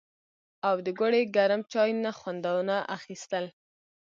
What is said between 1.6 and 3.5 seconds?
چای نه خوندونه اخيستل